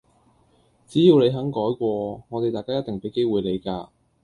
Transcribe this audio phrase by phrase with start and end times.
[0.87, 3.89] 只要你肯改過，我哋大家一定畀機會你㗎